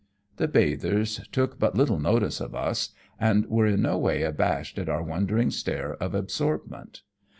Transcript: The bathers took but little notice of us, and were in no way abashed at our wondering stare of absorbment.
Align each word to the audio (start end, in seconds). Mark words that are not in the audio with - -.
The 0.37 0.47
bathers 0.47 1.19
took 1.31 1.59
but 1.59 1.75
little 1.75 1.99
notice 1.99 2.41
of 2.41 2.55
us, 2.55 2.89
and 3.19 3.45
were 3.45 3.67
in 3.67 3.83
no 3.83 3.99
way 3.99 4.23
abashed 4.23 4.79
at 4.79 4.89
our 4.89 5.03
wondering 5.03 5.51
stare 5.51 5.93
of 5.93 6.15
absorbment. 6.15 7.03